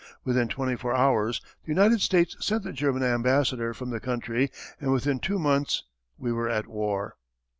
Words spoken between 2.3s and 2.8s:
sent the